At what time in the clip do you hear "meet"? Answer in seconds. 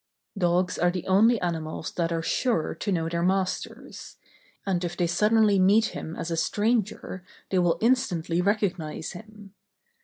5.59-5.89